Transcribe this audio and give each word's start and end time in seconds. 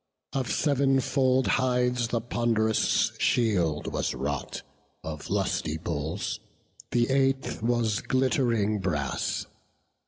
Of 0.33 0.49
sev'n 0.51 0.99
fold 0.99 1.45
hides 1.45 2.07
the 2.07 2.21
pond'rous 2.21 3.11
shield 3.19 3.93
was 3.93 4.15
wrought 4.15 4.63
Of 5.03 5.29
lusty 5.29 5.77
bulls; 5.77 6.39
the 6.89 7.11
eighth 7.11 7.61
was 7.61 8.01
glitt'ring 8.01 8.79
brass. 8.79 9.45